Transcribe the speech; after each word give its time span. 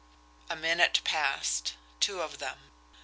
A 0.49 0.55
minute 0.55 1.01
passed 1.03 1.75
two 1.99 2.23
of 2.23 2.39
them. 2.39 2.57